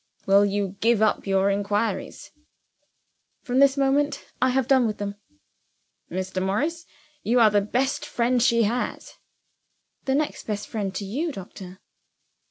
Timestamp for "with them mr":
4.87-6.43